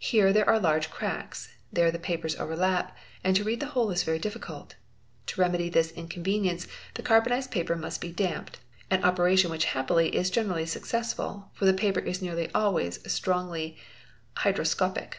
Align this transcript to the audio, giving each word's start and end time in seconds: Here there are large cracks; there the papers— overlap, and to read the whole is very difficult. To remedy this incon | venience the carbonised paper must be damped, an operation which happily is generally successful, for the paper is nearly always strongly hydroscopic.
Here 0.00 0.32
there 0.32 0.48
are 0.48 0.58
large 0.58 0.90
cracks; 0.90 1.52
there 1.72 1.92
the 1.92 1.98
papers— 2.00 2.34
overlap, 2.40 2.96
and 3.22 3.36
to 3.36 3.44
read 3.44 3.60
the 3.60 3.66
whole 3.68 3.92
is 3.92 4.02
very 4.02 4.18
difficult. 4.18 4.74
To 5.26 5.40
remedy 5.40 5.68
this 5.68 5.92
incon 5.92 6.24
| 6.24 6.24
venience 6.24 6.66
the 6.94 7.04
carbonised 7.04 7.52
paper 7.52 7.76
must 7.76 8.00
be 8.00 8.10
damped, 8.10 8.58
an 8.90 9.04
operation 9.04 9.52
which 9.52 9.66
happily 9.66 10.12
is 10.16 10.28
generally 10.28 10.66
successful, 10.66 11.52
for 11.52 11.66
the 11.66 11.72
paper 11.72 12.00
is 12.00 12.20
nearly 12.20 12.50
always 12.52 12.98
strongly 13.08 13.76
hydroscopic. 14.38 15.18